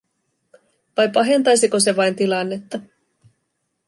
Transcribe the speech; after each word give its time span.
Vai 0.97 1.09
pahentaisiko 1.11 1.79
se 1.79 1.95
vain 1.95 2.15
tilannetta? 2.15 2.79